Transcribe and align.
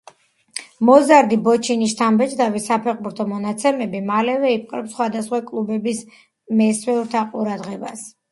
მოზარდი 0.87 1.37
ბოჩინის 1.47 1.91
შთამბეჭდავი 1.91 2.61
საფეხბურთო 2.67 3.27
მონაცემები 3.33 4.01
მალევე 4.09 4.53
იპყრობს 4.55 4.95
სხვადასხვა 4.95 5.41
კლუბების 5.51 6.01
მესვეურთა 6.63 7.25
ყურადღებას. 7.35 8.05